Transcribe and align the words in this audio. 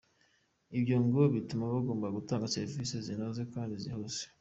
Ibyo 0.77 0.95
ngo 1.05 1.21
bituma 1.35 1.65
bagomba 1.73 2.07
kutanga 2.15 2.51
serivise 2.55 2.95
zinoze 3.05 3.41
kandi 3.53 3.73
zihuse. 3.83 4.23